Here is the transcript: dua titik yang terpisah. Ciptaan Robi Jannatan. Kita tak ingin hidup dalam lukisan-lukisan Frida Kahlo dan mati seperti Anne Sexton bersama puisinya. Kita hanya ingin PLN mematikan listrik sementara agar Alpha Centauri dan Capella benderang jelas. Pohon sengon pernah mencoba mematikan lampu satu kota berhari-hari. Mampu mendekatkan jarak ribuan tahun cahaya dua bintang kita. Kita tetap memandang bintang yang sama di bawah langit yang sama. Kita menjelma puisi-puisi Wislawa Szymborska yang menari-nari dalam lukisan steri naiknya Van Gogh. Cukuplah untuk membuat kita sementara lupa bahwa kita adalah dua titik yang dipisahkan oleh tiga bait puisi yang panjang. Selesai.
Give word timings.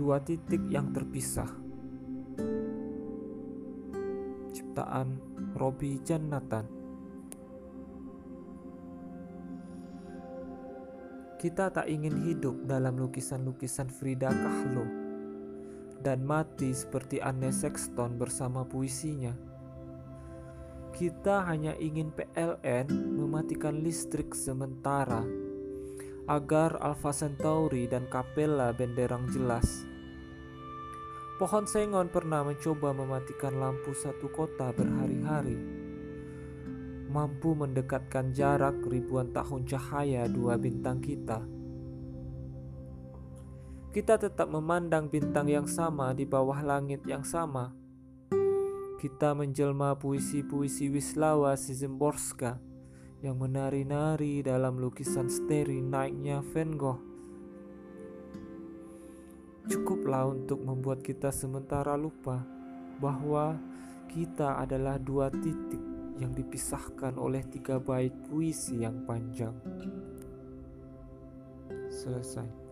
dua 0.00 0.16
titik 0.24 0.64
yang 0.72 0.96
terpisah. 0.96 1.52
Ciptaan 4.48 5.20
Robi 5.52 6.00
Jannatan. 6.00 6.64
Kita 11.36 11.68
tak 11.68 11.84
ingin 11.84 12.16
hidup 12.24 12.64
dalam 12.64 12.96
lukisan-lukisan 12.96 13.92
Frida 13.92 14.32
Kahlo 14.32 14.88
dan 16.00 16.24
mati 16.24 16.72
seperti 16.72 17.20
Anne 17.20 17.52
Sexton 17.52 18.16
bersama 18.16 18.64
puisinya. 18.64 19.36
Kita 20.96 21.44
hanya 21.44 21.76
ingin 21.76 22.08
PLN 22.08 22.88
mematikan 23.20 23.84
listrik 23.84 24.32
sementara 24.32 25.49
agar 26.30 26.78
Alpha 26.78 27.10
Centauri 27.10 27.90
dan 27.90 28.06
Capella 28.06 28.70
benderang 28.70 29.26
jelas. 29.34 29.82
Pohon 31.42 31.66
sengon 31.66 32.06
pernah 32.06 32.46
mencoba 32.46 32.94
mematikan 32.94 33.58
lampu 33.58 33.90
satu 33.90 34.30
kota 34.30 34.70
berhari-hari. 34.70 35.58
Mampu 37.10 37.58
mendekatkan 37.58 38.30
jarak 38.30 38.78
ribuan 38.86 39.34
tahun 39.34 39.66
cahaya 39.66 40.30
dua 40.30 40.54
bintang 40.54 41.02
kita. 41.02 41.42
Kita 43.90 44.14
tetap 44.14 44.46
memandang 44.54 45.10
bintang 45.10 45.50
yang 45.50 45.66
sama 45.66 46.14
di 46.14 46.22
bawah 46.22 46.62
langit 46.62 47.02
yang 47.10 47.26
sama. 47.26 47.74
Kita 49.02 49.34
menjelma 49.34 49.98
puisi-puisi 49.98 50.94
Wislawa 50.94 51.58
Szymborska 51.58 52.69
yang 53.20 53.36
menari-nari 53.36 54.40
dalam 54.40 54.80
lukisan 54.80 55.28
steri 55.28 55.84
naiknya 55.84 56.40
Van 56.40 56.72
Gogh. 56.72 57.00
Cukuplah 59.68 60.24
untuk 60.24 60.64
membuat 60.64 61.04
kita 61.04 61.28
sementara 61.28 62.00
lupa 62.00 62.40
bahwa 62.96 63.60
kita 64.08 64.56
adalah 64.58 64.96
dua 64.96 65.28
titik 65.28 65.84
yang 66.16 66.32
dipisahkan 66.32 67.20
oleh 67.20 67.44
tiga 67.48 67.76
bait 67.76 68.12
puisi 68.28 68.80
yang 68.80 69.04
panjang. 69.04 69.52
Selesai. 71.92 72.69